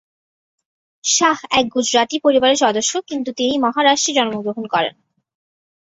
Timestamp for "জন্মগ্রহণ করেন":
4.13-4.95